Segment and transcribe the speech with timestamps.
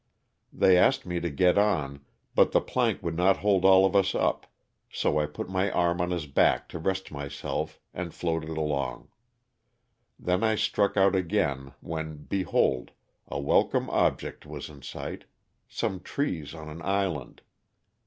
[0.51, 2.03] They asked me to get on
[2.33, 4.47] but the plank would not hold all of us up
[4.91, 9.09] so I put my arm on his back to rest myself and floated along;
[10.17, 12.89] then I struck out again, when, behold,
[13.27, 15.25] a wel come object was in sight—
[15.69, 17.43] some trees on an island.